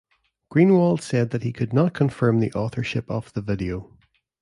[0.51, 3.95] Greenwald said that he could not confirm the authorship of the video.